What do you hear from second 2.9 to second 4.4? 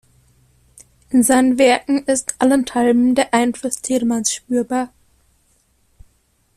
der Einfluss Telemanns